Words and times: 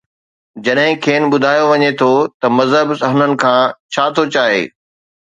جڏهن 0.65 0.91
کين 1.03 1.21
ٻڌايو 1.31 1.63
وڃي 1.71 1.91
ٿو 1.99 2.11
ته 2.39 2.47
مذهب 2.57 2.87
هنن 3.11 3.31
کان 3.43 3.61
ڇا 3.93 4.05
ٿو 4.15 4.23
چاهي. 4.35 4.63